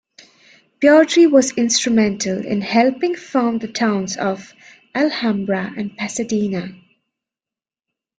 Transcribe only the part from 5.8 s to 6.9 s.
Pasadena.